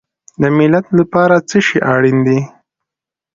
[0.41, 2.39] د ملت لپاره څه شی اړین دی؟